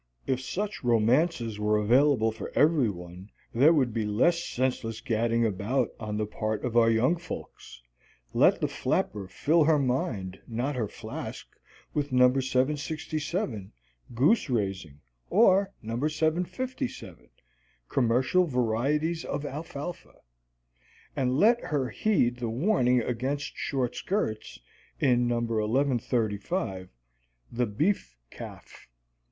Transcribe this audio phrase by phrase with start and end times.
[0.25, 5.89] If such romances were available for every one there would be less senseless gadding about
[5.99, 7.83] on the part of our young folks.
[8.33, 11.47] Let the flapper fill her mind, not her flask,
[11.93, 12.29] with No.
[12.33, 13.71] 767,
[14.15, 16.07] "Goose Raising," or No.
[16.07, 17.29] 757,
[17.87, 20.15] "Commercial Varieties of Alfalfa."
[21.15, 24.59] And let her heed the warning against short skirts
[24.99, 25.41] in No.
[25.41, 26.89] 1135,
[27.51, 28.87] "The Beef Calf."